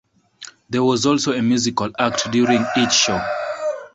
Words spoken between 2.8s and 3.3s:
show.